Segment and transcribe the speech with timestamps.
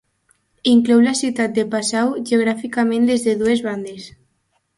[0.75, 4.11] Inclou la ciutat de Passau geogràficament des de dues bandes.